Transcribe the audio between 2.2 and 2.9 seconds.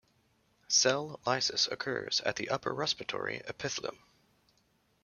at the upper